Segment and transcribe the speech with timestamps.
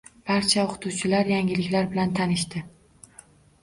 [0.29, 2.67] Barcha o‘qituvchilar yangiliklar bilan tanishdi.